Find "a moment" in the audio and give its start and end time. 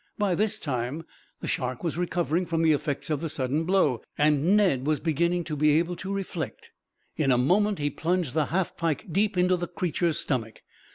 7.31-7.77